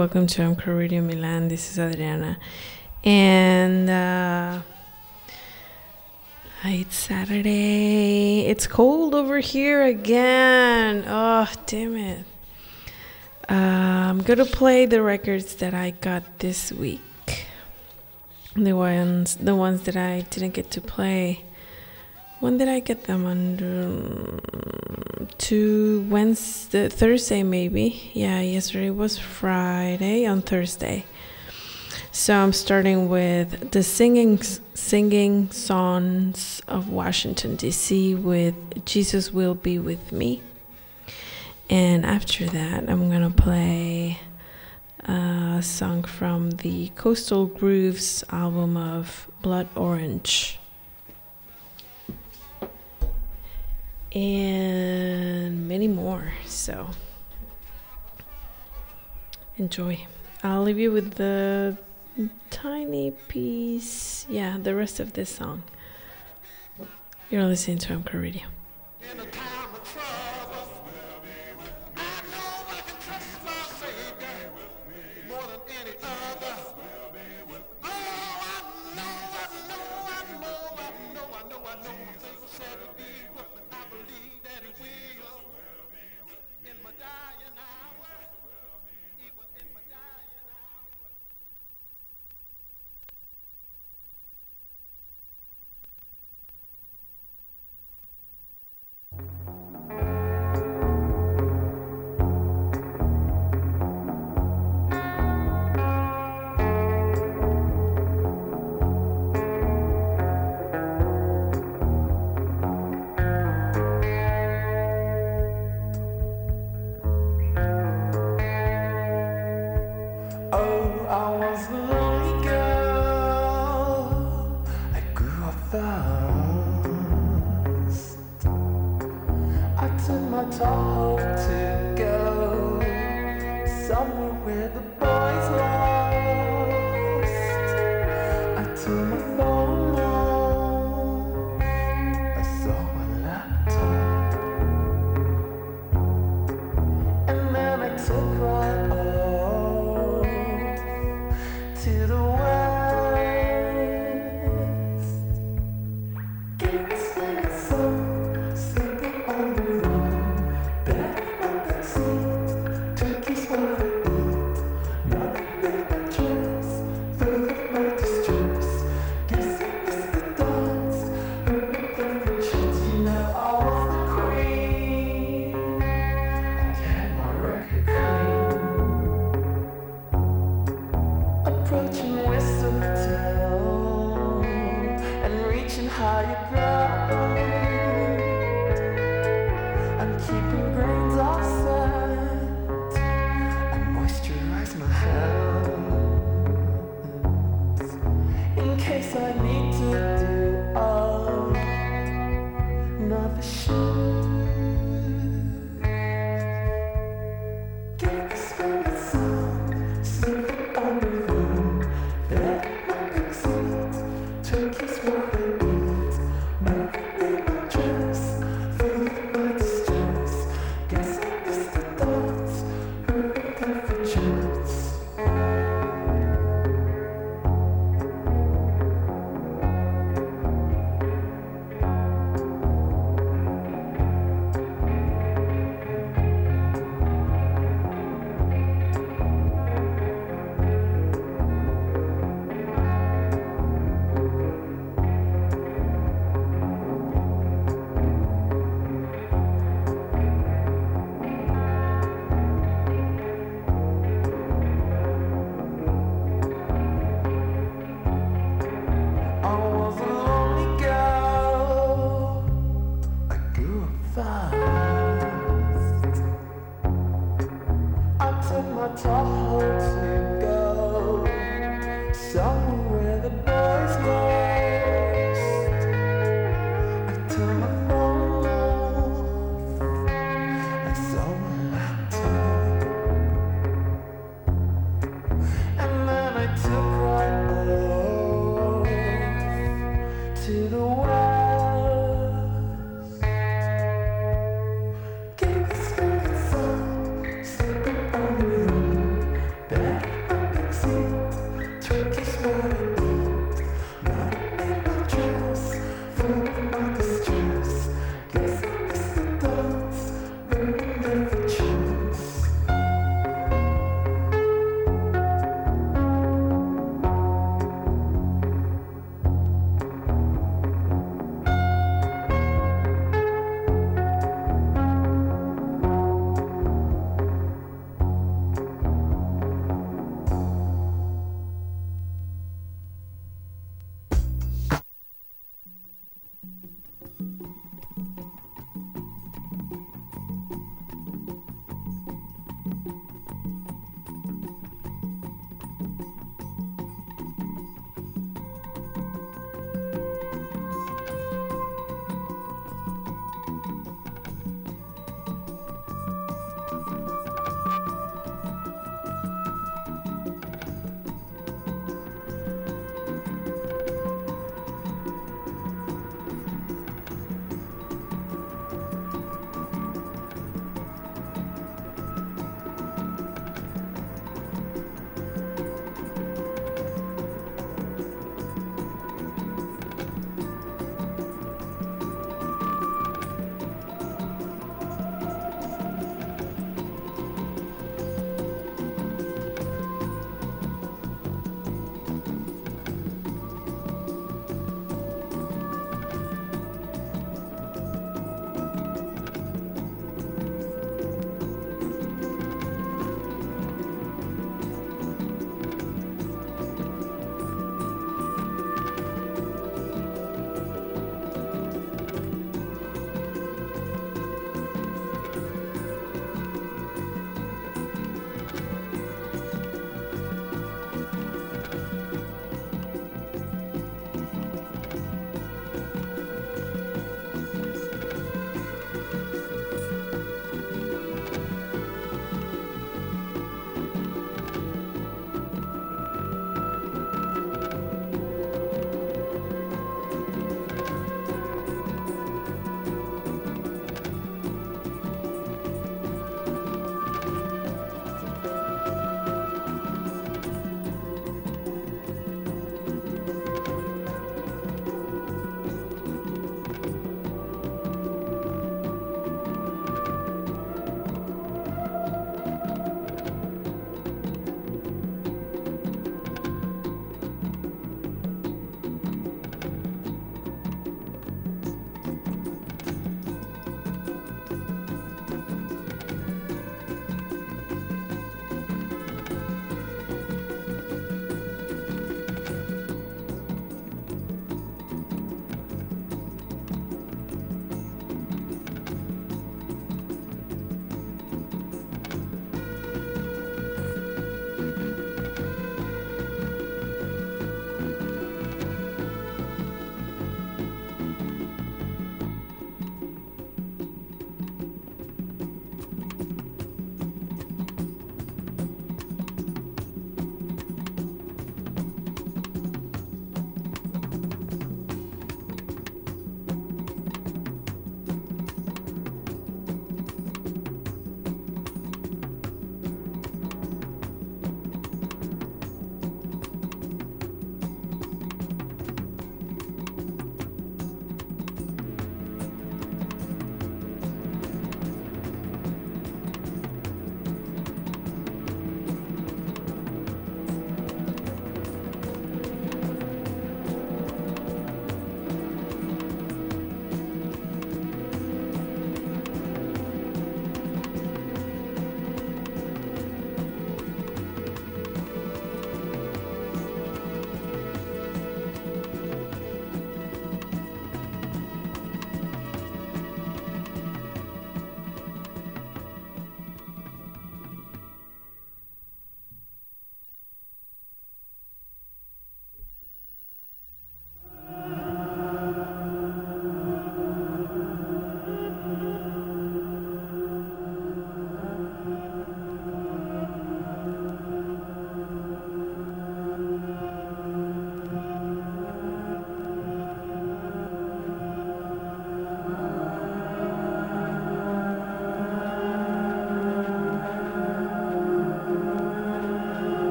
Welcome 0.00 0.28
to 0.28 0.40
Amco 0.40 0.78
Radio 0.78 1.02
Milan. 1.02 1.48
This 1.48 1.70
is 1.70 1.78
Adriana, 1.78 2.38
and 3.04 3.90
uh, 3.90 4.62
it's 6.64 6.96
Saturday. 6.96 8.46
It's 8.46 8.66
cold 8.66 9.14
over 9.14 9.40
here 9.40 9.82
again. 9.84 11.04
Oh, 11.06 11.46
damn 11.66 11.96
it! 11.96 12.24
Uh, 13.46 13.52
I'm 13.52 14.22
gonna 14.22 14.46
play 14.46 14.86
the 14.86 15.02
records 15.02 15.56
that 15.56 15.74
I 15.74 15.90
got 15.90 16.38
this 16.38 16.72
week. 16.72 17.44
The 18.56 18.72
ones, 18.72 19.36
the 19.36 19.54
ones 19.54 19.82
that 19.82 19.98
I 19.98 20.22
didn't 20.30 20.54
get 20.54 20.70
to 20.70 20.80
play. 20.80 21.44
When 22.40 22.56
did 22.56 22.68
I 22.68 22.80
get 22.80 23.04
them? 23.04 23.26
On 23.26 23.58
um, 23.60 25.28
to 25.36 26.06
Wednesday, 26.08 26.88
Thursday, 26.88 27.42
maybe. 27.42 28.10
Yeah, 28.14 28.40
yesterday 28.40 28.88
was 28.88 29.18
Friday. 29.18 30.24
On 30.24 30.40
Thursday, 30.40 31.04
so 32.12 32.34
I'm 32.34 32.54
starting 32.54 33.10
with 33.10 33.72
the 33.72 33.82
singing 33.82 34.40
singing 34.72 35.50
songs 35.50 36.62
of 36.66 36.88
Washington 36.88 37.56
D.C. 37.56 38.14
with 38.14 38.86
"Jesus 38.86 39.30
Will 39.30 39.54
Be 39.54 39.78
with 39.78 40.10
Me," 40.10 40.40
and 41.68 42.06
after 42.06 42.46
that, 42.46 42.88
I'm 42.88 43.10
gonna 43.10 43.28
play 43.28 44.18
a 45.04 45.60
song 45.62 46.04
from 46.04 46.52
the 46.52 46.88
Coastal 46.96 47.44
Grooves 47.44 48.24
album 48.30 48.78
of 48.78 49.28
Blood 49.42 49.68
Orange. 49.76 50.59
And 54.12 55.68
many 55.68 55.88
more. 55.88 56.32
So 56.46 56.90
enjoy. 59.56 60.06
I'll 60.42 60.62
leave 60.62 60.78
you 60.78 60.90
with 60.90 61.14
the 61.14 61.76
tiny 62.50 63.12
piece. 63.28 64.26
Yeah, 64.28 64.58
the 64.60 64.74
rest 64.74 65.00
of 65.00 65.12
this 65.12 65.30
song. 65.30 65.62
You're 67.30 67.44
listening 67.44 67.78
to 67.78 67.96
Amco 67.96 68.20
Radio. 68.20 68.42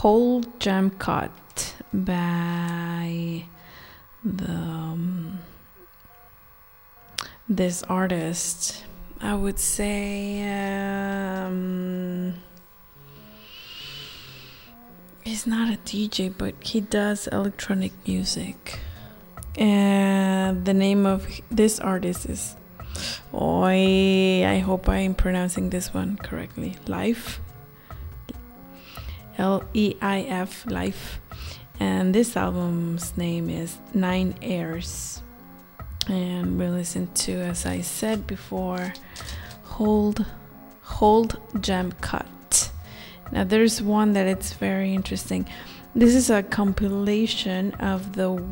Whole 0.00 0.40
Jam 0.58 0.88
Cut 0.92 1.74
by 1.92 3.44
the 4.24 4.50
um, 4.50 5.40
this 7.46 7.82
artist. 7.82 8.86
I 9.20 9.34
would 9.34 9.58
say 9.58 10.40
um, 10.48 12.32
he's 15.22 15.46
not 15.46 15.68
a 15.70 15.76
DJ, 15.76 16.32
but 16.34 16.54
he 16.60 16.80
does 16.80 17.26
electronic 17.26 17.92
music. 18.08 18.78
And 19.58 20.64
the 20.64 20.72
name 20.72 21.04
of 21.04 21.28
this 21.50 21.78
artist 21.78 22.24
is 22.24 22.56
Oi, 23.34 24.46
I 24.46 24.60
hope 24.60 24.88
I'm 24.88 25.14
pronouncing 25.14 25.68
this 25.68 25.92
one 25.92 26.16
correctly. 26.16 26.78
Life. 26.86 27.38
L 29.40 29.64
E 29.72 29.94
I 30.02 30.20
F, 30.20 30.70
Life. 30.70 31.18
And 31.80 32.14
this 32.14 32.36
album's 32.36 33.16
name 33.16 33.48
is 33.48 33.78
Nine 33.94 34.34
Airs. 34.42 35.22
And 36.08 36.58
we 36.58 36.66
listen 36.66 37.08
to, 37.24 37.32
as 37.32 37.64
I 37.64 37.80
said 37.80 38.26
before, 38.26 38.92
Hold 39.64 40.26
Hold 40.82 41.40
Jam 41.60 41.92
Cut. 42.02 42.70
Now 43.32 43.44
there's 43.44 43.80
one 43.80 44.12
that 44.12 44.26
it's 44.26 44.52
very 44.52 44.92
interesting. 44.92 45.48
This 45.94 46.14
is 46.14 46.28
a 46.28 46.42
compilation 46.42 47.72
of 47.74 48.12
the 48.12 48.44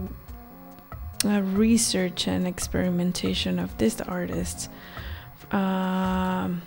uh, 1.24 1.42
research 1.42 2.26
and 2.26 2.46
experimentation 2.46 3.58
of 3.58 3.76
this 3.76 4.00
artist 4.00 4.70
um, 5.52 6.62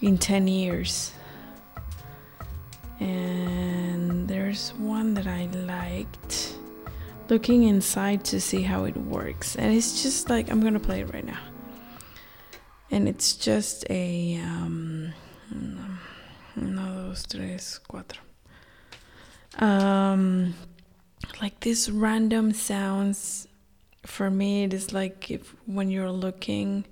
in 0.00 0.16
10 0.16 0.48
years. 0.48 1.12
And 3.00 4.28
there's 4.28 4.70
one 4.74 5.14
that 5.14 5.26
I 5.26 5.46
liked 5.66 6.56
looking 7.28 7.64
inside 7.64 8.24
to 8.26 8.40
see 8.40 8.62
how 8.62 8.84
it 8.84 8.96
works. 8.96 9.56
And 9.56 9.74
it's 9.74 10.02
just 10.02 10.30
like, 10.30 10.50
I'm 10.50 10.60
gonna 10.60 10.80
play 10.80 11.00
it 11.00 11.12
right 11.12 11.24
now. 11.24 11.40
And 12.90 13.08
it's 13.08 13.32
just 13.34 13.84
a. 13.90 14.36
Um, 14.36 15.12
uno, 16.56 17.10
dos, 17.10 17.24
tres, 17.26 17.80
cuatro. 17.88 18.20
Um, 19.58 20.54
like 21.40 21.60
this 21.60 21.88
random 21.90 22.52
sounds 22.52 23.48
for 24.06 24.30
me 24.30 24.64
it 24.64 24.72
is 24.72 24.92
like 24.92 25.30
if 25.30 25.54
when 25.66 25.90
you're 25.90 26.10
looking 26.10 26.86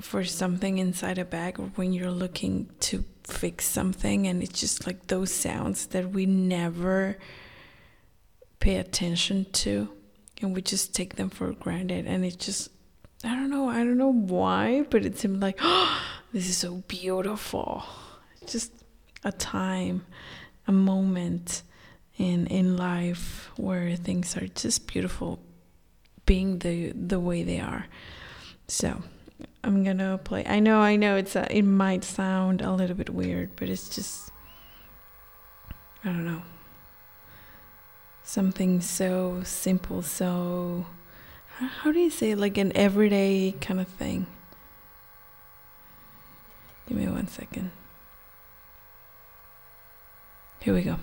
for 0.00 0.24
something 0.24 0.78
inside 0.78 1.18
a 1.18 1.24
bag 1.24 1.60
or 1.60 1.66
when 1.76 1.92
you're 1.92 2.10
looking 2.10 2.68
to 2.80 3.04
fix 3.24 3.64
something 3.64 4.26
and 4.26 4.42
it's 4.42 4.60
just 4.60 4.86
like 4.86 5.06
those 5.06 5.32
sounds 5.32 5.86
that 5.86 6.10
we 6.10 6.26
never 6.26 7.16
pay 8.60 8.76
attention 8.76 9.46
to 9.52 9.88
and 10.40 10.54
we 10.54 10.62
just 10.62 10.94
take 10.94 11.16
them 11.16 11.30
for 11.30 11.52
granted. 11.52 12.06
And 12.06 12.24
it 12.24 12.38
just 12.38 12.70
i 13.24 13.28
don't 13.36 13.50
know 13.50 13.68
i 13.68 13.78
don't 13.78 13.98
know 13.98 14.12
why 14.12 14.82
but 14.90 15.06
it 15.06 15.16
seemed 15.16 15.40
like 15.40 15.58
oh 15.60 16.02
this 16.32 16.48
is 16.48 16.56
so 16.56 16.82
beautiful. 16.88 17.84
Just 18.46 18.72
a 19.24 19.32
time 19.32 20.04
a 20.66 20.72
moment 20.72 21.62
in 22.16 22.46
in 22.46 22.76
life 22.76 23.50
where 23.56 23.96
things 23.96 24.36
are 24.36 24.46
just 24.48 24.86
beautiful 24.86 25.40
being 26.26 26.58
the 26.58 26.92
the 26.92 27.20
way 27.20 27.42
they 27.42 27.60
are. 27.60 27.86
So 28.68 29.02
i'm 29.64 29.84
gonna 29.84 30.18
play. 30.18 30.44
I 30.46 30.60
know 30.60 30.80
i 30.80 30.96
know 30.96 31.16
it's 31.16 31.36
a, 31.36 31.46
it 31.56 31.62
might 31.62 32.04
sound 32.04 32.60
a 32.60 32.72
little 32.72 32.96
bit 32.96 33.10
weird 33.10 33.50
but 33.56 33.68
it's 33.68 33.88
just 33.88 34.30
i 36.04 36.08
don't 36.08 36.24
know. 36.24 36.42
Something 38.24 38.80
so 38.80 39.42
simple 39.44 40.02
so 40.02 40.86
how, 41.58 41.92
do 41.92 41.98
you 41.98 42.10
say 42.10 42.34
like 42.34 42.56
an 42.56 42.72
everyday 42.74 43.54
kind 43.60 43.78
of 43.78 43.86
thing. 43.86 44.26
Give 46.88 46.96
me 46.96 47.06
one 47.06 47.28
second. 47.28 47.70
Here 50.60 50.74
we 50.74 50.82
go 50.82 50.98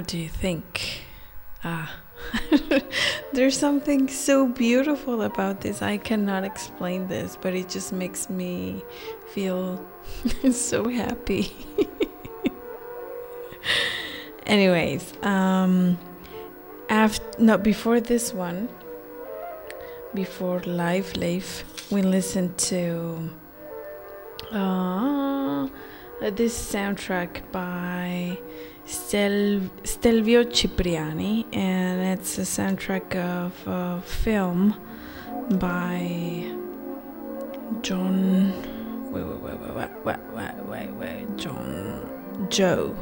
What 0.00 0.08
do 0.08 0.16
you 0.16 0.30
think? 0.30 1.02
Ah, 1.62 1.94
there's 3.34 3.58
something 3.58 4.08
so 4.08 4.46
beautiful 4.46 5.20
about 5.20 5.60
this. 5.60 5.82
I 5.82 5.98
cannot 5.98 6.42
explain 6.42 7.06
this, 7.06 7.36
but 7.38 7.52
it 7.52 7.68
just 7.68 7.92
makes 7.92 8.30
me 8.30 8.82
feel 9.28 9.86
so 10.52 10.88
happy. 10.88 11.54
Anyways, 14.46 15.12
um, 15.22 15.98
after 16.88 17.38
not 17.38 17.62
before 17.62 18.00
this 18.00 18.32
one, 18.32 18.70
before 20.14 20.60
live 20.60 21.14
life, 21.18 21.62
we 21.92 22.00
listened 22.00 22.56
to 22.70 23.28
uh, 24.50 25.68
this 26.30 26.72
soundtrack 26.72 27.52
by 27.52 28.38
Stel- 28.90 29.70
Stelvio 29.84 30.42
Cipriani, 30.42 31.46
and 31.52 32.18
it's 32.18 32.38
a 32.38 32.42
soundtrack 32.42 33.14
of 33.14 33.52
a 33.68 34.02
film 34.02 34.74
by 35.58 36.44
John. 37.82 38.52
Wait, 39.12 39.22
wait, 39.24 39.40
wait, 39.40 39.60
wait, 39.60 39.90
wait, 40.04 40.18
wait, 40.34 40.56
wait, 40.64 40.90
wait, 40.94 41.36
John. 41.36 42.48
Joe. 42.48 42.96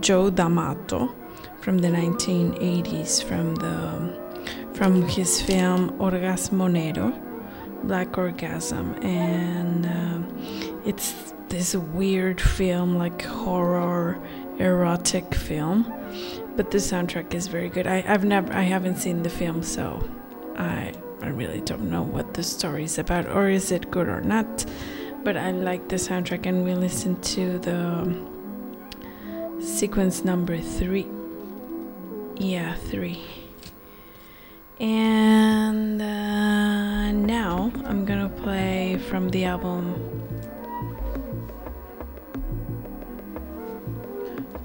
Joe 0.00 0.30
D'Amato 0.30 1.12
from 1.60 1.78
the 1.78 1.88
1980s, 1.88 3.24
from 3.24 3.56
the 3.56 4.16
from 4.74 5.02
his 5.08 5.42
film 5.42 5.90
Orgasmo 5.98 6.70
Nero, 6.70 7.10
Black 7.82 8.16
Orgasm, 8.16 8.94
and 9.02 9.84
uh, 9.84 10.80
it's 10.84 11.34
this 11.48 11.74
weird 11.74 12.40
film 12.40 12.96
like 12.96 13.22
horror 13.22 14.20
erotic 14.58 15.34
film, 15.34 15.92
but 16.56 16.70
the 16.70 16.78
soundtrack 16.78 17.34
is 17.34 17.46
very 17.46 17.68
good. 17.68 17.86
I, 17.86 18.04
I've 18.06 18.24
never, 18.24 18.52
I 18.52 18.62
haven't 18.62 18.96
seen 18.96 19.22
the 19.22 19.30
film, 19.30 19.62
so 19.62 20.08
I, 20.56 20.92
I 21.22 21.28
really 21.28 21.60
don't 21.60 21.90
know 21.90 22.02
what 22.02 22.34
the 22.34 22.42
story 22.42 22.84
is 22.84 22.98
about, 22.98 23.26
or 23.26 23.48
is 23.48 23.70
it 23.72 23.90
good 23.90 24.08
or 24.08 24.20
not. 24.20 24.64
But 25.24 25.36
I 25.36 25.50
like 25.50 25.88
the 25.88 25.96
soundtrack, 25.96 26.46
and 26.46 26.64
we 26.64 26.74
listened 26.74 27.22
to 27.24 27.58
the 27.58 28.14
sequence 29.60 30.24
number 30.24 30.58
three. 30.58 31.06
Yeah, 32.36 32.74
three. 32.74 33.24
And 34.80 36.00
uh, 36.00 37.10
now 37.10 37.72
I'm 37.84 38.04
gonna 38.04 38.28
play 38.28 38.96
from 39.08 39.28
the 39.30 39.44
album 39.44 40.07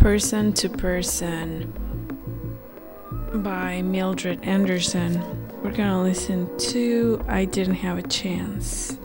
Person 0.03 0.51
to 0.51 0.67
Person 0.67 1.71
by 3.35 3.81
Mildred 3.81 4.43
Anderson. 4.43 5.23
We're 5.63 5.71
gonna 5.71 6.03
listen 6.03 6.49
to 6.57 7.23
I 7.29 7.45
Didn't 7.45 7.75
Have 7.75 7.97
a 7.97 8.01
Chance. 8.01 8.97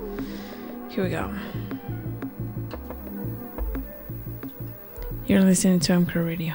Here 0.88 1.04
we 1.04 1.10
go. 1.10 1.32
You're 5.26 5.42
listening 5.42 5.78
to 5.78 5.92
MCR 5.92 6.26
Radio. 6.26 6.54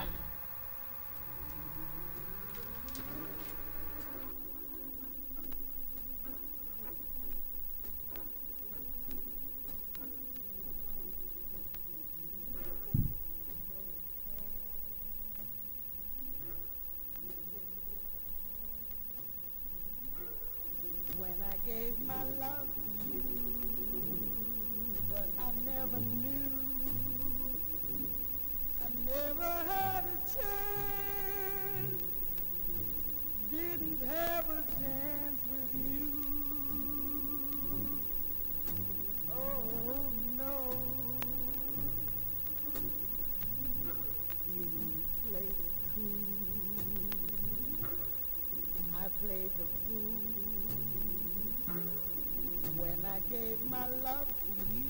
My 53.83 54.09
love 54.09 54.27
you. 54.73 54.89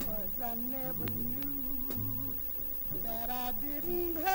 Cause 0.00 0.40
I 0.42 0.54
never 0.54 1.06
knew 1.06 2.34
that 3.02 3.30
I 3.30 3.52
didn't 3.60 4.16
have 4.16 4.33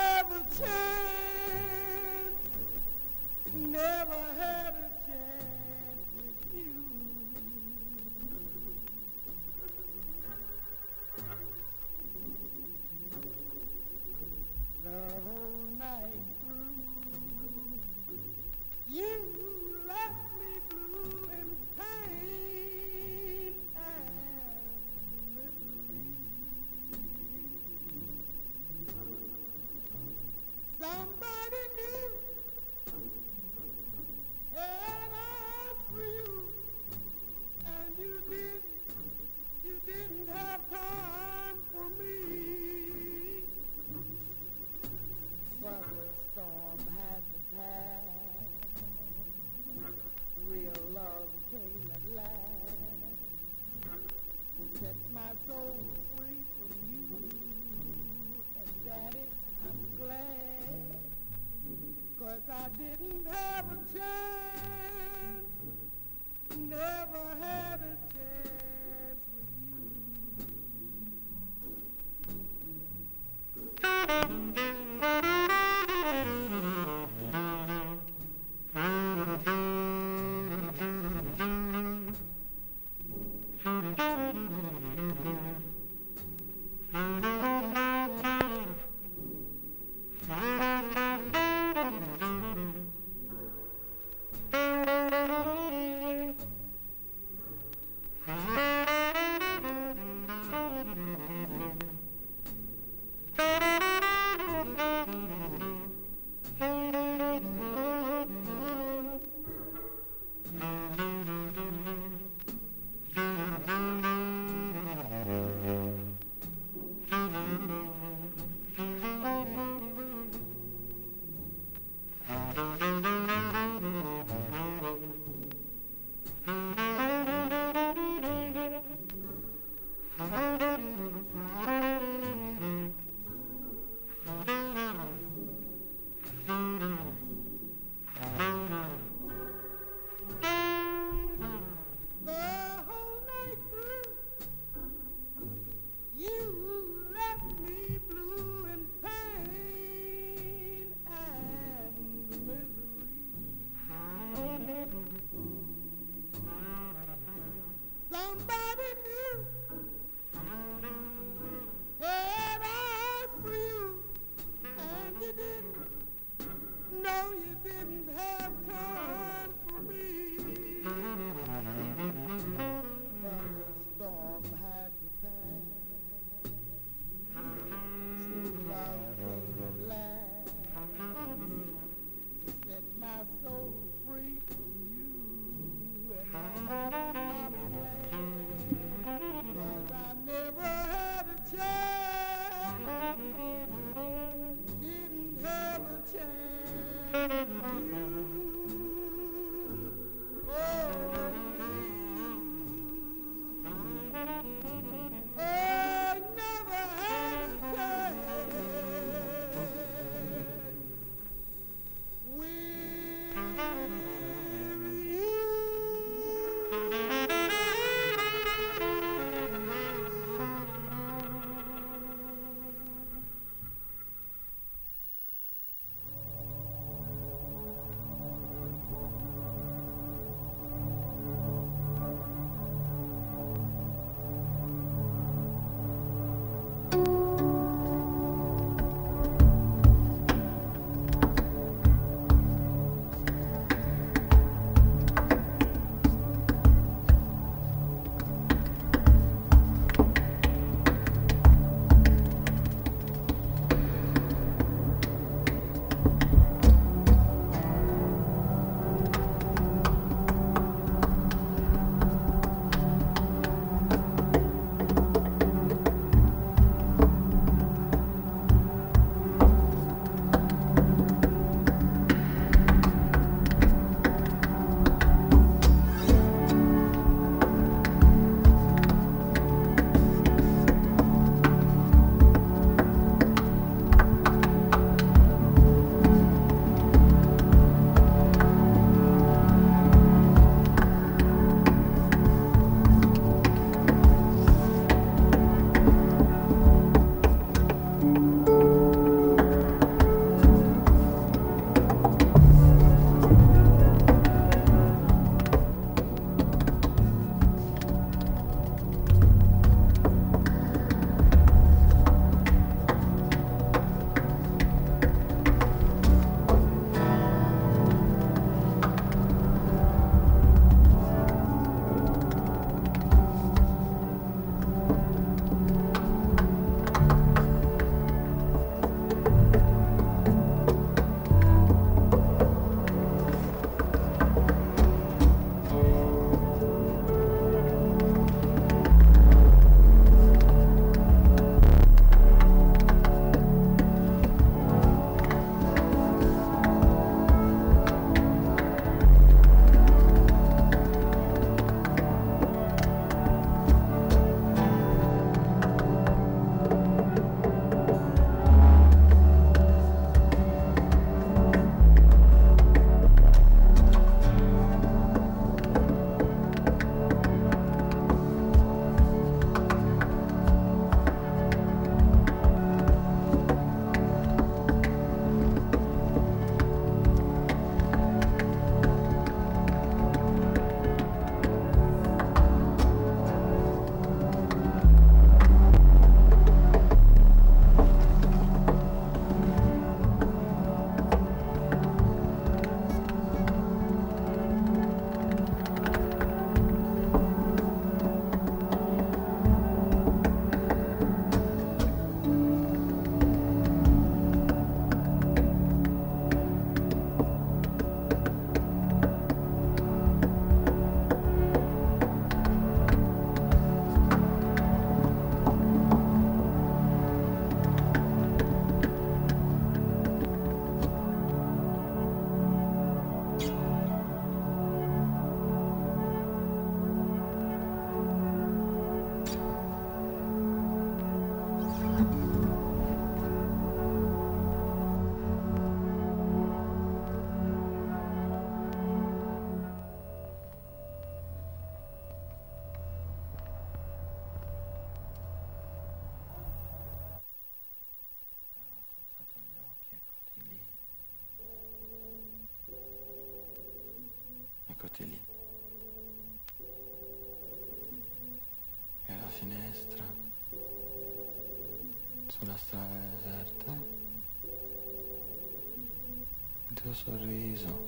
sorriso, 467.04 467.80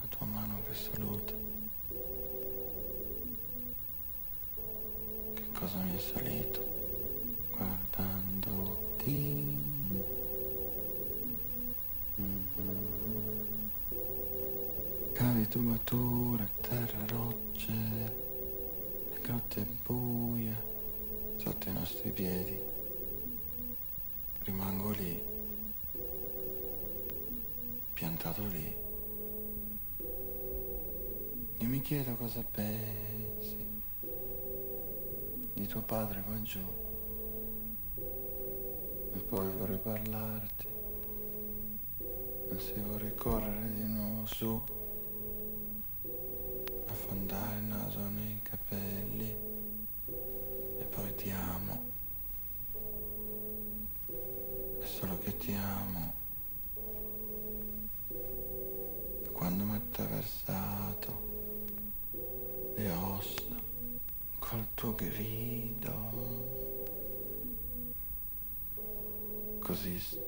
la 0.00 0.06
tua 0.10 0.26
mano 0.26 0.62
che 0.66 0.74
saluta. 0.74 1.32
Che 5.34 5.52
cosa 5.58 5.78
mi 5.78 5.96
è 5.96 5.98
salito? 5.98 6.71
Cosa 32.22 32.44
pensi 32.52 33.82
di 35.54 35.66
tuo 35.66 35.82
padre 35.82 36.22
qua 36.22 36.40
giù. 36.42 36.64
E 39.12 39.18
poi 39.18 39.50
vorrei 39.58 39.78
parlarti. 39.78 40.68
Ma 42.48 42.58
se 42.60 42.80
vorrei 42.80 43.12
correre 43.16 43.72
di 43.72 43.82
nuovo 43.88 44.24
su, 44.26 44.62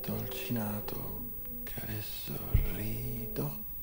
Dolcinato 0.06 1.22
che 1.62 1.80
adesso 1.80 2.34
rido. 2.74 3.73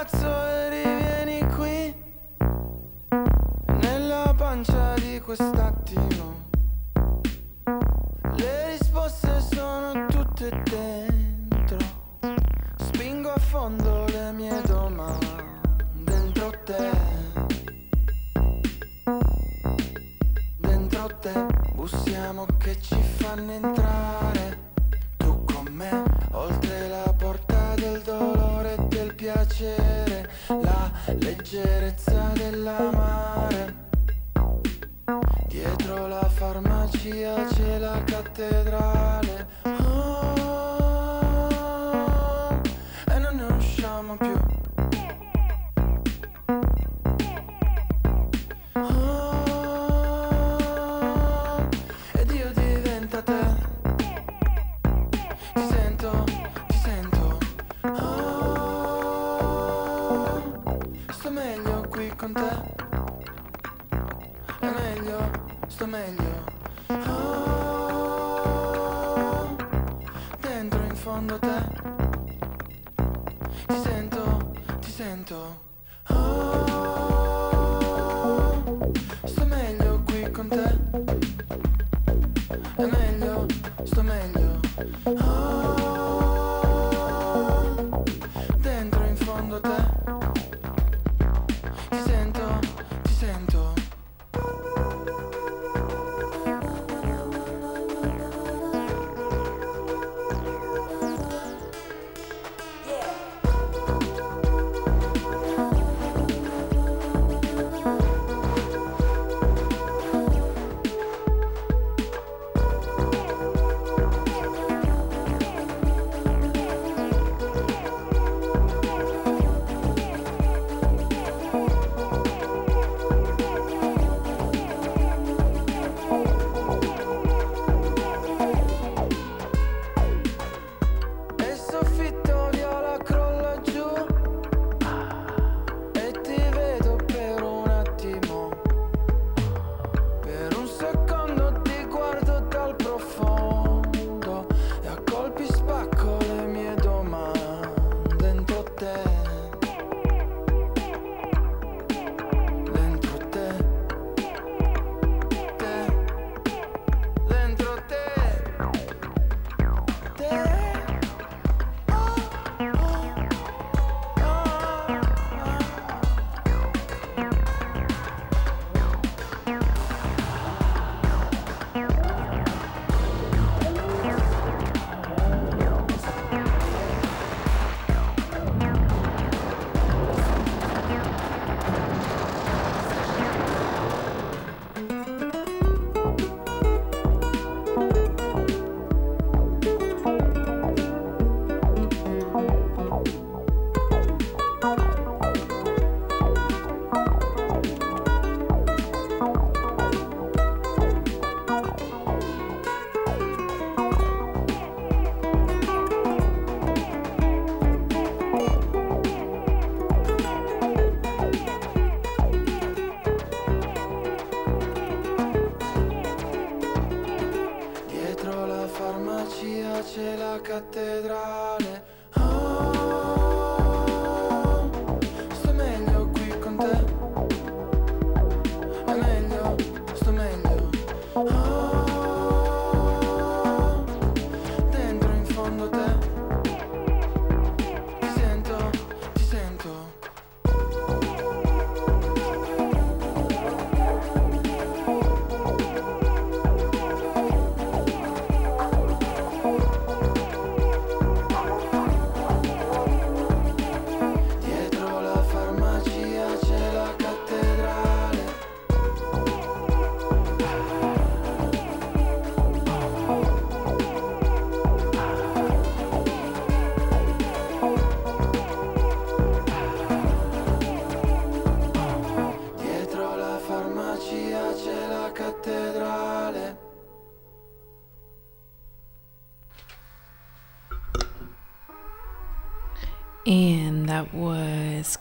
Dove 0.00 0.04
cazzo 0.04 0.46
eri? 0.46 0.82
Vieni 0.82 1.46
qui 1.54 1.94
Nella 3.80 4.34
pancia 4.36 4.94
di 4.94 5.20
quest'attimo 5.20 6.48
Le 8.36 8.68
risposte 8.70 9.40
sono 9.40 10.06
tutte 10.06 10.62
dentro 10.64 11.78
Spingo 12.76 13.32
a 13.32 13.38
fondo 13.38 14.06
le 14.06 14.32
mie 14.32 14.60
domande 14.62 15.44
Dentro 15.92 16.50
te 16.64 16.90
Dentro 20.56 21.18
te 21.20 21.46
Bussiamo 21.74 22.46
che 22.58 22.80
ci 22.80 23.00
fanno 23.18 23.52
entrare 23.52 23.99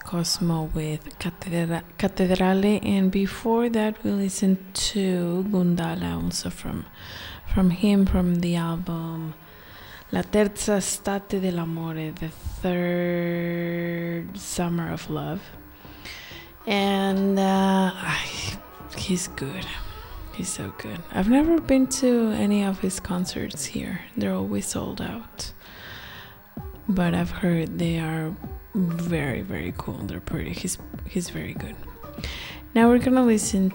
Cosmo 0.10 0.72
with 0.74 1.20
Catedra- 1.20 1.84
Cattedrale. 1.99 2.80
And 2.82 3.12
before 3.12 3.70
that, 3.70 4.03
we 4.03 4.10
listened 4.10 4.57
to 4.74 5.45
Gundala, 5.51 6.24
also 6.24 6.49
from, 6.49 6.88
from 7.53 7.70
him, 7.70 8.07
from 8.07 8.41
the 8.41 8.55
album 8.55 9.36
La 10.12 10.24
Terza 10.24 10.78
Estate 10.78 11.39
dell'Amore, 11.39 12.16
the 12.16 12.30
third 12.62 14.36
summer 14.36 14.91
of 14.91 15.07
love. 15.12 15.41
And 16.66 17.38
uh, 17.38 17.91
he's 18.97 19.28
good. 19.28 19.68
He's 20.34 20.49
so 20.49 20.74
good. 20.80 20.99
I've 21.12 21.30
never 21.30 21.62
been 21.62 21.86
to 22.01 22.32
any 22.32 22.64
of 22.64 22.80
his 22.80 22.99
concerts 22.99 23.64
here, 23.66 24.01
they're 24.18 24.34
always 24.34 24.66
sold 24.66 25.01
out 25.01 25.53
but 26.89 27.14
I've 27.14 27.30
heard 27.30 27.78
they 27.78 27.99
are 27.99 28.34
very 28.76 29.41
very 29.41 29.74
cool. 29.78 29.95
They're 29.95 30.20
pretty. 30.20 30.53
He's 30.53 30.78
he's 31.07 31.30
very 31.30 31.53
good. 31.53 31.76
Now 32.76 32.89
we're 32.89 32.99
gonna 32.99 33.26
listen 33.26 33.74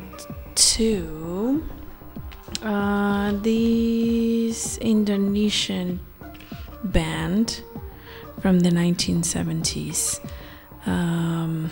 to 0.55 1.69
uh, 2.63 3.33
this 3.33 4.79
Indonesian 4.79 6.01
band 6.85 7.63
from 8.41 8.61
the 8.61 8.71
1970s. 8.71 10.21
Um, 10.87 11.71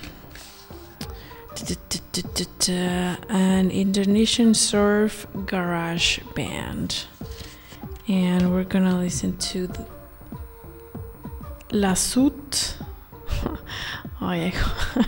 an 3.28 3.70
Indonesian 3.70 4.54
surf 4.54 5.26
garage 5.46 6.18
band, 6.34 7.04
and 8.08 8.52
we're 8.52 8.64
gonna 8.64 8.98
listen 8.98 9.36
to 9.38 9.66
the 9.66 9.86
Lasut. 11.70 12.81
I 14.22 14.52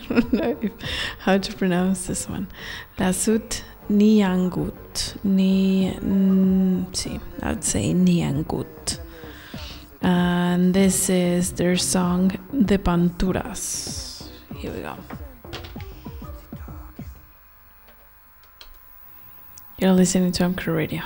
don't 0.09 0.33
know 0.33 0.59
if, 0.61 0.73
how 1.21 1.39
to 1.39 1.53
pronounce 1.55 2.07
this 2.07 2.29
one. 2.29 2.49
Lasut 2.99 3.63
Niangut. 3.89 5.23
Ni, 5.25 5.97
sí, 6.93 7.21
I'd 7.43 7.63
say 7.63 7.95
Niangut. 7.95 8.99
And 10.03 10.75
this 10.75 11.09
is 11.09 11.53
their 11.53 11.77
song 11.77 12.33
De 12.53 12.77
Panturas. 12.77 14.29
Here 14.57 14.73
we 14.73 14.81
go. 14.81 14.97
You're 19.79 19.93
listening 19.93 20.33
to 20.33 20.45
M 20.45 20.55
Crow 20.55 20.75
Radio. 20.75 21.03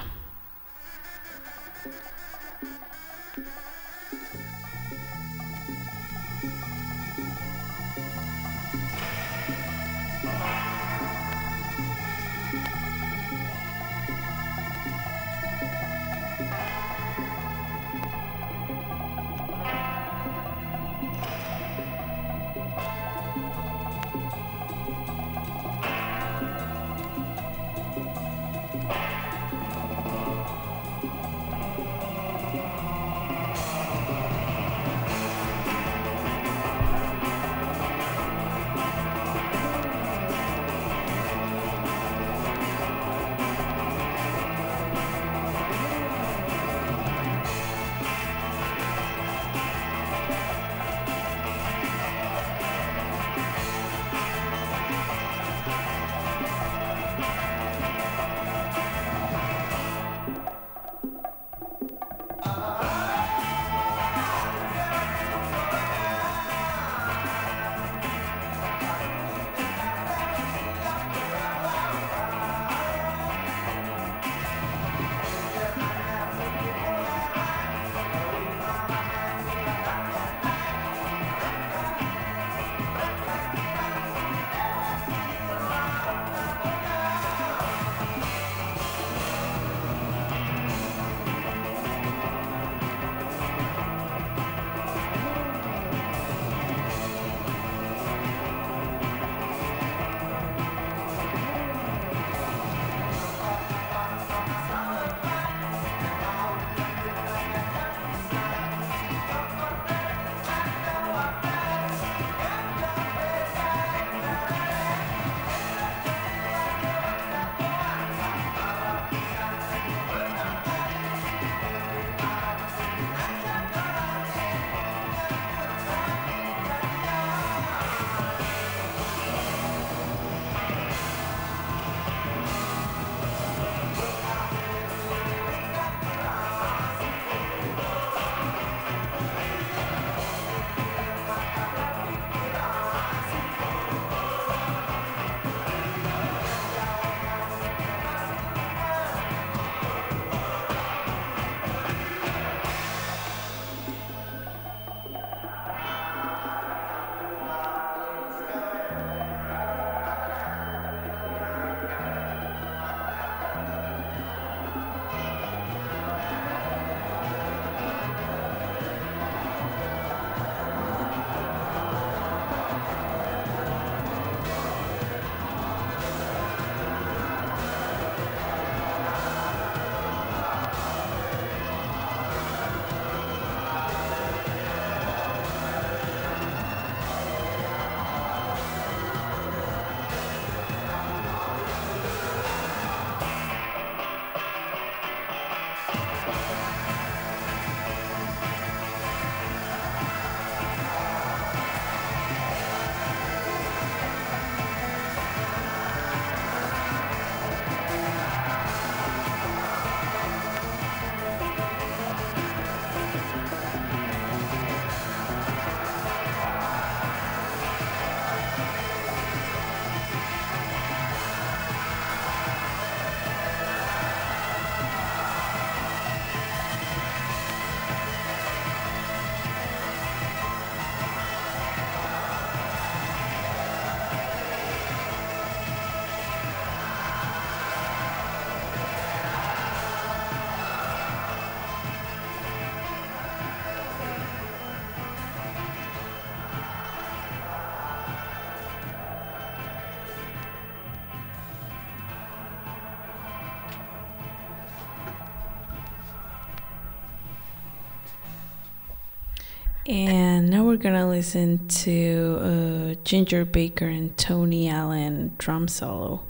We're 260.68 260.76
gonna 260.76 261.08
listen 261.08 261.66
to 261.66 262.38
uh, 262.42 263.02
Ginger 263.02 263.46
Baker 263.46 263.86
and 263.86 264.14
Tony 264.18 264.68
Allen 264.68 265.34
drum 265.38 265.66
solo. 265.66 266.24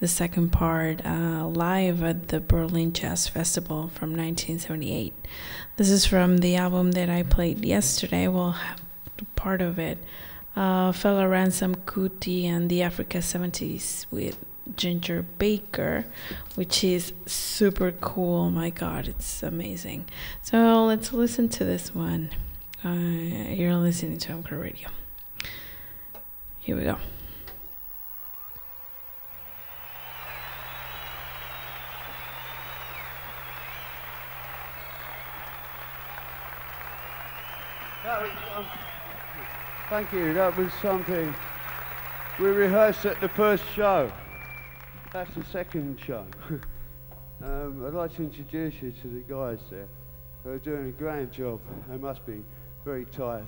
The 0.00 0.08
second 0.08 0.50
part 0.50 1.06
uh, 1.06 1.46
live 1.46 2.02
at 2.02 2.26
the 2.26 2.40
Berlin 2.40 2.92
Jazz 2.92 3.28
Festival 3.28 3.82
from 3.94 4.10
1978. 4.10 5.14
This 5.76 5.88
is 5.88 6.04
from 6.04 6.38
the 6.38 6.56
album 6.56 6.90
that 6.92 7.08
I 7.08 7.22
played 7.22 7.64
yesterday. 7.64 8.26
Well, 8.26 8.58
part 9.36 9.62
of 9.62 9.78
it. 9.78 9.98
Uh, 10.56 10.90
Fela 10.90 11.30
Ransome 11.30 11.76
Kuti 11.76 12.46
and 12.46 12.68
the 12.68 12.82
Africa 12.82 13.18
70s 13.18 14.06
with 14.10 14.44
Ginger 14.74 15.22
Baker, 15.38 16.06
which 16.56 16.82
is 16.82 17.12
super 17.24 17.92
cool. 17.92 18.50
My 18.50 18.70
God, 18.70 19.06
it's 19.06 19.44
amazing. 19.44 20.06
So 20.42 20.84
let's 20.84 21.12
listen 21.12 21.48
to 21.50 21.64
this 21.64 21.94
one. 21.94 22.30
Uh, 22.86 23.50
you're 23.50 23.74
listening 23.74 24.16
to 24.16 24.30
Anchor 24.30 24.56
Radio. 24.58 24.88
Here 26.60 26.76
we 26.76 26.84
go. 26.84 26.96
Um, 38.08 38.66
thank 39.90 40.12
you. 40.12 40.32
That 40.34 40.56
was 40.56 40.72
something. 40.80 41.34
We 42.38 42.46
rehearsed 42.50 43.04
at 43.04 43.20
the 43.20 43.28
first 43.30 43.64
show. 43.74 44.12
That's 45.12 45.34
the 45.34 45.42
second 45.46 45.98
show. 45.98 46.24
um, 47.42 47.84
I'd 47.84 47.94
like 47.94 48.14
to 48.14 48.22
introduce 48.22 48.80
you 48.80 48.92
to 49.02 49.08
the 49.08 49.24
guys 49.28 49.58
there 49.72 49.88
who 50.44 50.50
are 50.50 50.58
doing 50.58 50.86
a 50.86 50.92
grand 50.92 51.32
job. 51.32 51.58
They 51.88 51.96
must 51.96 52.24
be 52.24 52.44
very 52.86 53.04
tired. 53.06 53.44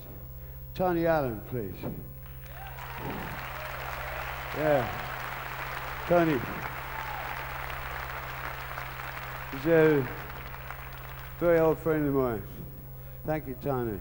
Tony 0.74 1.06
Allen, 1.06 1.40
please. 1.48 1.72
Yeah. 4.56 4.84
Tony. 6.08 6.40
He's 9.52 9.66
a 9.66 10.08
very 11.38 11.60
old 11.60 11.78
friend 11.78 12.08
of 12.08 12.14
mine. 12.14 12.42
Thank 13.26 13.46
you, 13.46 13.54
Tony. 13.62 14.00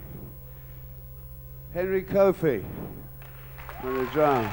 Henry 1.72 2.02
Kofi 2.02 2.64
on 3.84 3.94
the 3.94 4.10
drum. 4.10 4.50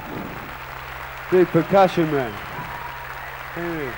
Big 1.31 1.47
percussion 1.47 2.11
man. 2.11 2.31
Henry. 3.55 3.91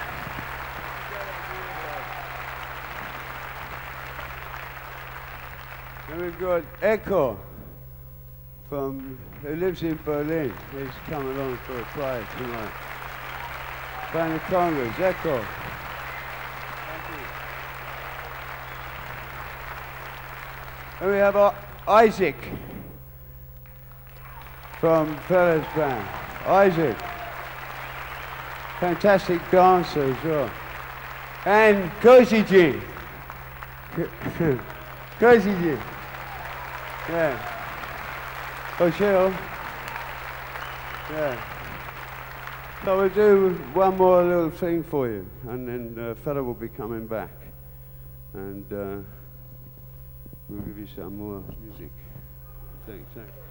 We've 6.27 6.39
got 6.39 6.63
Echo 6.81 7.39
from 8.67 9.17
who 9.41 9.55
lives 9.55 9.81
in 9.81 9.97
Berlin. 10.03 10.53
He's 10.77 10.89
coming 11.07 11.33
along 11.37 11.55
for 11.59 11.79
a 11.79 11.85
play 11.93 12.21
tonight. 12.37 12.73
Playing 14.11 14.33
the 14.33 14.39
congas. 14.39 14.99
Echo. 14.99 15.37
Thank 15.37 17.07
you 20.99 21.05
and 21.05 21.11
we 21.11 21.17
have 21.17 21.55
Isaac 21.87 22.35
from 24.81 25.15
Fela's 25.29 25.65
Band. 25.77 26.09
Isaac. 26.45 26.97
Fantastic 28.81 29.39
dancer 29.49 30.13
as 30.13 30.23
well. 30.25 30.51
And 31.45 31.89
Cozy 32.01 32.43
Jin. 32.43 32.81
Yeah. 37.09 37.53
Michelle. 38.79 39.31
Yeah. 41.09 41.41
So 42.83 42.97
we'll 42.97 43.09
do 43.09 43.49
one 43.73 43.97
more 43.97 44.23
little 44.23 44.49
thing 44.51 44.83
for 44.83 45.07
you, 45.07 45.25
and 45.47 45.67
then 45.67 45.95
uh, 45.97 46.15
Fela 46.23 46.43
will 46.45 46.53
be 46.53 46.69
coming 46.69 47.07
back. 47.07 47.31
And 48.33 48.65
uh, 48.71 48.97
we'll 50.49 50.61
give 50.61 50.77
you 50.77 50.87
some 50.95 51.17
more 51.17 51.43
music. 51.63 51.91
Thanks, 52.85 53.07
thanks. 53.15 53.46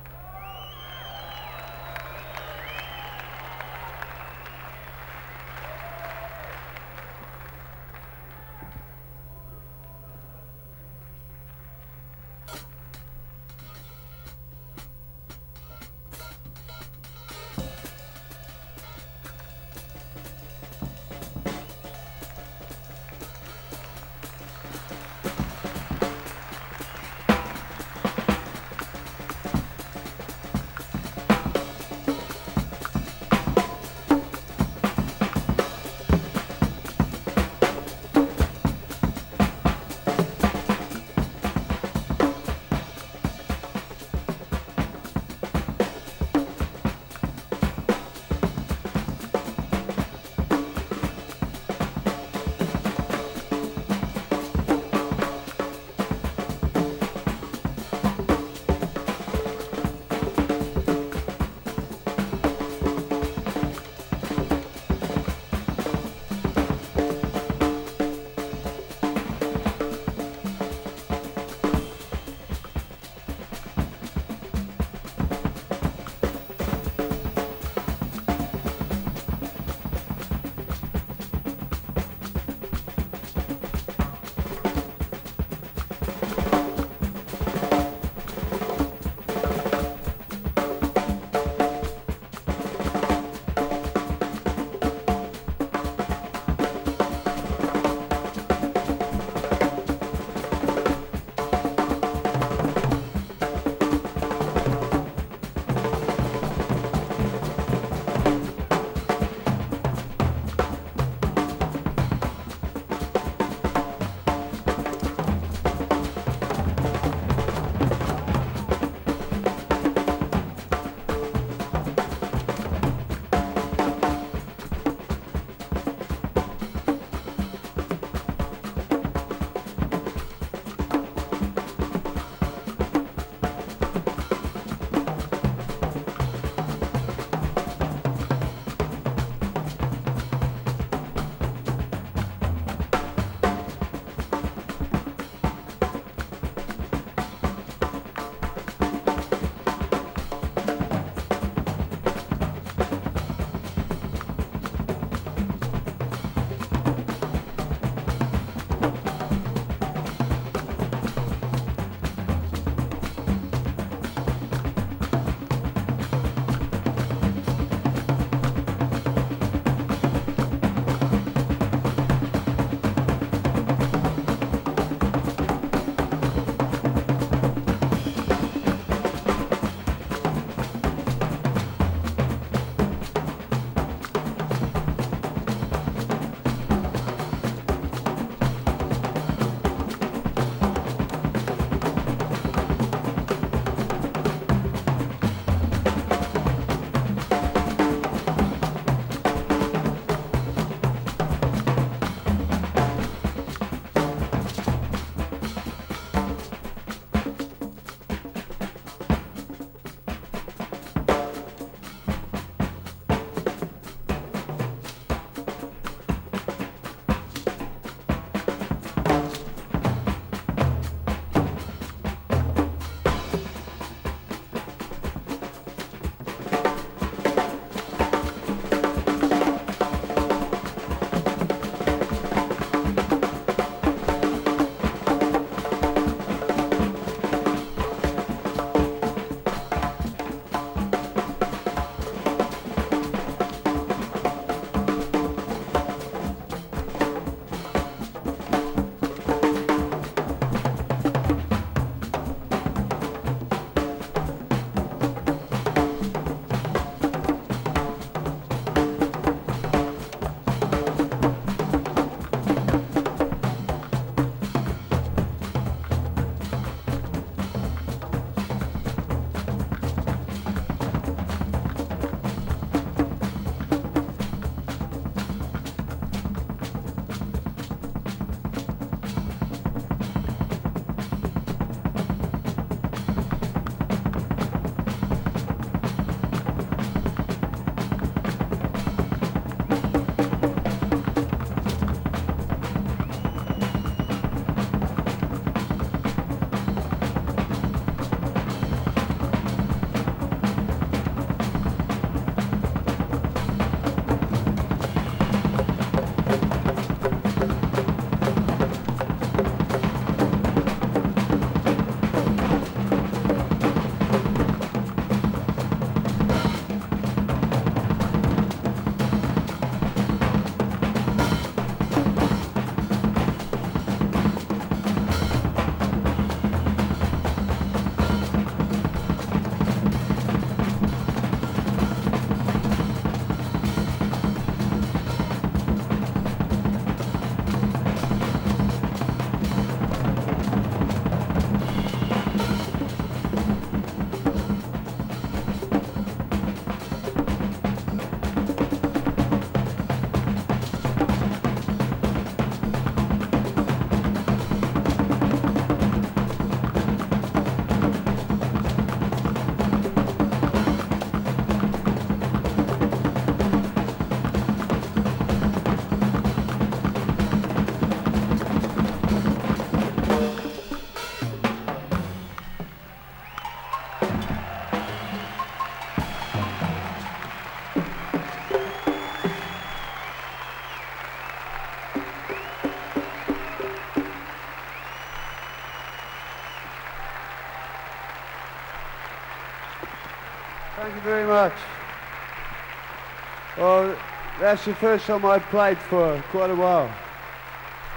Well, 393.67 393.99
that's 394.39 394.65
the 394.65 394.77
first 394.77 395.07
time 395.07 395.25
I've 395.25 395.43
played 395.47 395.77
for 395.77 396.23
quite 396.31 396.51
a 396.51 396.55
while. 396.55 396.89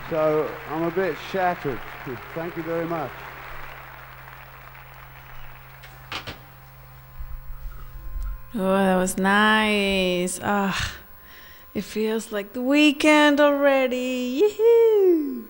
So 0.10 0.50
I'm 0.72 0.82
a 0.82 0.90
bit 0.90 1.16
shattered. 1.32 1.80
Thank 2.34 2.58
you 2.58 2.64
very 2.64 2.88
much. 2.88 3.12
Oh, 8.56 8.78
that 8.78 8.96
was 8.96 9.20
nice. 9.20 10.40
Ah, 10.42 10.96
it 11.76 11.84
feels 11.84 12.32
like 12.32 12.54
the 12.54 12.64
weekend 12.64 13.40
already. 13.40 14.42
Yee-hoo. 14.42 15.48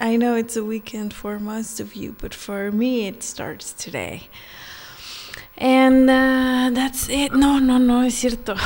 I 0.00 0.16
know 0.16 0.34
it's 0.34 0.56
a 0.56 0.64
weekend 0.64 1.14
for 1.14 1.38
most 1.38 1.78
of 1.78 1.94
you, 1.94 2.16
but 2.18 2.34
for 2.34 2.72
me, 2.72 3.06
it 3.06 3.22
starts 3.22 3.72
today. 3.72 4.30
And 5.60 6.08
uh, 6.08 6.70
that's 6.72 7.10
it. 7.10 7.34
No, 7.34 7.58
no, 7.58 7.76
no, 7.76 8.00
es 8.00 8.14
cierto. 8.14 8.56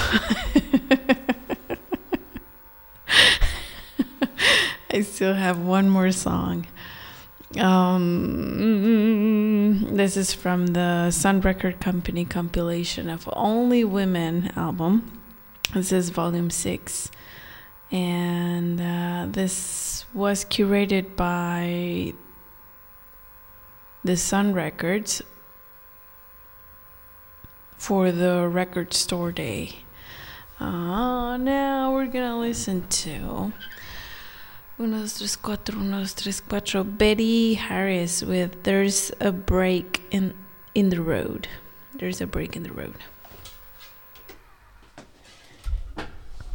I 4.93 5.01
still 5.01 5.35
have 5.35 5.59
one 5.59 5.91
more 5.91 6.13
song. 6.13 6.69
Um, 7.59 8.77
this 9.97 10.17
is 10.17 10.33
from 10.33 10.69
the 10.69 11.11
Sun 11.11 11.41
Record 11.41 11.81
Company 11.81 12.25
compilation 12.25 13.11
of 13.11 13.29
Only 13.33 13.83
Women 13.83 14.53
album. 14.55 15.21
This 15.75 15.91
is 15.91 16.11
volume 16.11 16.51
six. 16.51 17.11
And 17.91 18.81
uh, 18.81 19.27
this 19.29 20.05
was 20.15 20.45
curated 20.45 21.17
by 21.17 22.13
the 24.05 24.17
Sun 24.17 24.55
Records 24.55 25.23
for 27.85 28.11
the 28.11 28.49
record 28.49 28.95
store 28.95 29.31
day. 29.31 29.77
Uh, 30.59 31.37
now 31.37 31.93
we're 31.93 32.07
gonna 32.07 32.39
listen 32.39 32.87
to 32.89 33.53
uno, 34.79 35.01
dos, 35.01 35.19
tres, 35.19 35.37
cuatro, 35.37 35.77
uno, 35.77 35.99
dos, 35.99 36.15
tres, 36.15 36.41
cuatro. 36.41 36.83
Betty 36.83 37.55
Harris 37.55 38.23
with 38.23 38.63
"There's 38.63 39.13
a 39.21 39.31
Break 39.33 40.01
in 40.11 40.33
in 40.75 40.89
the 40.89 41.03
Road." 41.03 41.47
There's 41.95 42.23
a 42.23 42.27
break 42.27 42.57
in 42.57 42.63
the 42.63 42.73
road. 42.73 42.97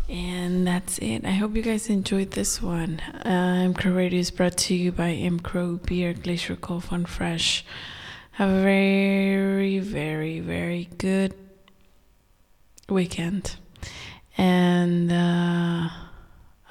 And 0.10 0.66
that's 0.66 0.98
it. 0.98 1.24
I 1.24 1.32
hope 1.32 1.56
you 1.56 1.62
guys 1.62 1.90
enjoyed 1.90 2.32
this 2.32 2.60
one. 2.62 3.00
Um, 3.24 3.76
Crow 3.76 3.94
Radio 3.94 4.20
is 4.20 4.32
brought 4.32 4.58
to 4.58 4.74
you 4.74 4.92
by 4.92 5.12
M 5.12 5.40
Crow 5.40 5.76
Beer, 5.78 6.14
Glacier 6.14 6.56
Cold 6.56 6.86
Fun 6.86 7.06
Fresh. 7.06 7.64
A 8.42 8.48
very, 8.48 9.80
very, 9.80 10.40
very 10.40 10.88
good 10.98 11.36
weekend. 12.88 13.58
And 14.38 15.12
uh, 15.12 15.90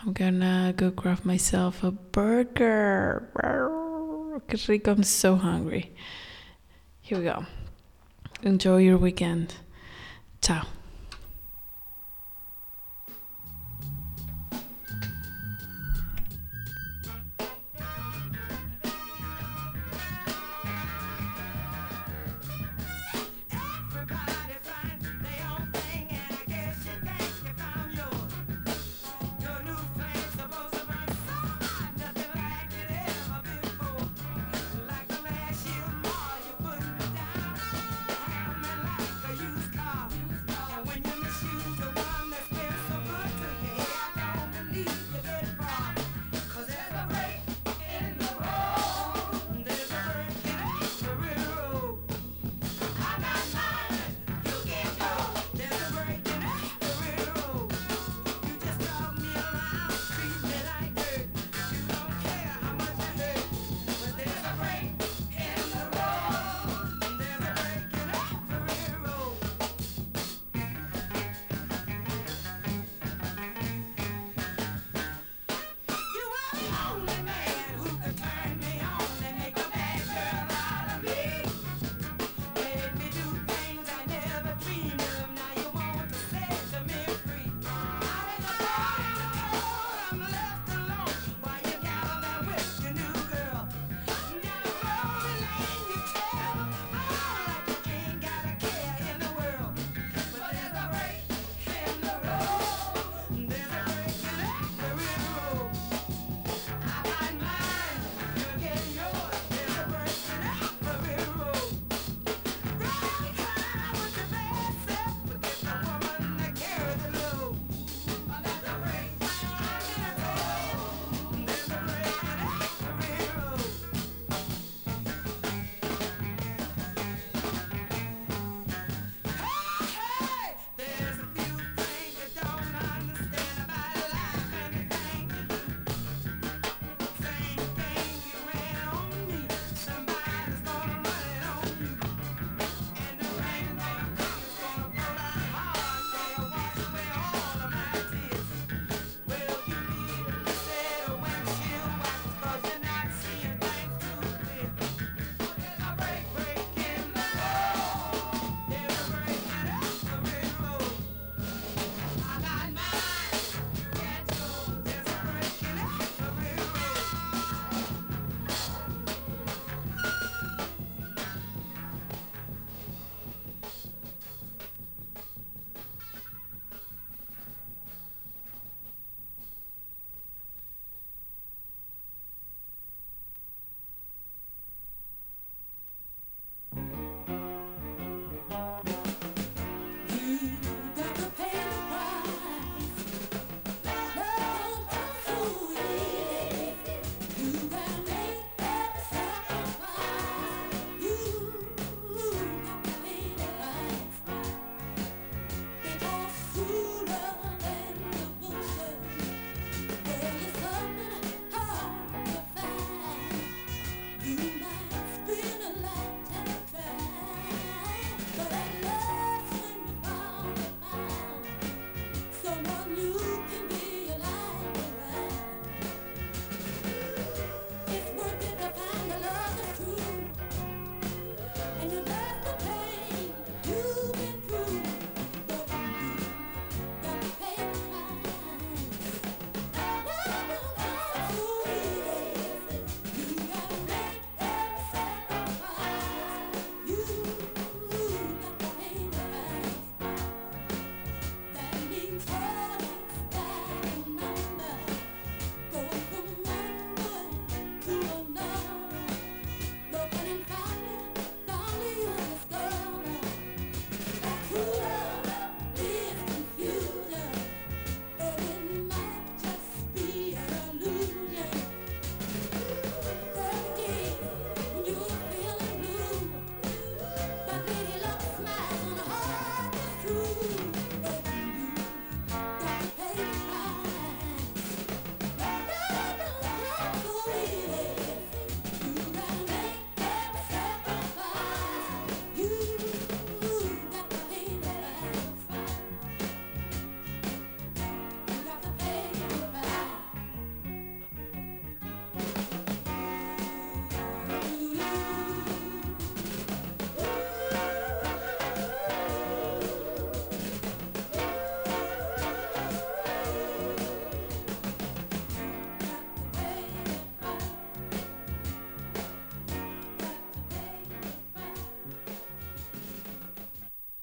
I'm 0.00 0.12
gonna 0.14 0.72
go 0.74 0.88
grab 0.90 1.26
myself 1.26 1.84
a 1.84 1.90
burger. 1.90 3.28
Because 4.46 4.66
I'm 4.70 5.02
so 5.02 5.36
hungry. 5.36 5.92
Here 7.02 7.18
we 7.18 7.24
go. 7.24 7.44
Enjoy 8.42 8.78
your 8.78 8.96
weekend. 8.96 9.56
Ciao. 10.40 10.64